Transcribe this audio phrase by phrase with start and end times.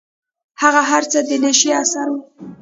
[0.61, 2.15] هغه هر څه د نيشې اثر و.